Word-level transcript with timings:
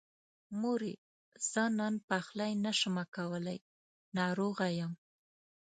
مورې! 0.61 0.93
زه 1.49 1.63
نن 1.77 1.93
پخلی 2.07 2.51
نشمه 2.65 3.03
کولی، 3.15 3.57
ناروغه 4.17 4.67
يم. 4.79 4.91